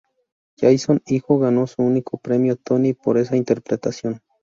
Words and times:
Jason 0.57 1.03
hijo 1.05 1.37
ganó 1.37 1.67
su 1.67 1.83
único 1.83 2.17
premio 2.17 2.55
Tony 2.55 2.93
por 2.93 3.19
esa 3.19 3.35
interpretación. 3.37 4.19